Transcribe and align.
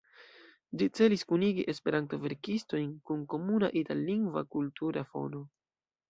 Ĝi 0.81 0.85
celis 0.99 1.25
kunigi 1.31 1.65
Esperanto-verkistojn 1.73 2.87
kun 3.09 3.21
komuna 3.33 3.69
itallingva 3.83 4.43
kultura 4.57 5.05
fono. 5.11 5.43